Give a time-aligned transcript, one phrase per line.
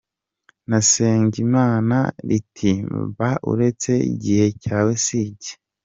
[0.69, 1.97] Nasenga Imana
[2.39, 2.71] iti:
[3.17, 3.91] “ba uretse
[4.23, 5.51] gihe cyawe si iki.